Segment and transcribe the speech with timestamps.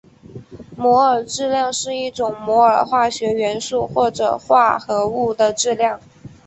[0.75, 2.11] 摩尔质量是一
[2.43, 6.01] 摩尔化学元素或者化合物的质量。